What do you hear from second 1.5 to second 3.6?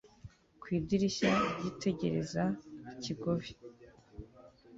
ryitegereza ikigobe